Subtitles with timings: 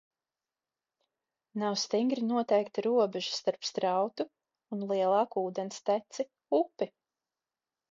[1.63, 4.27] Nav stingri noteikta robeža starp strautu
[4.79, 6.29] un lielāku ūdensteci–
[6.65, 6.93] upi.